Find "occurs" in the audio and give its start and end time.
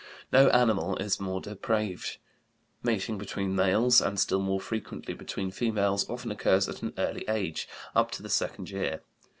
6.31-6.67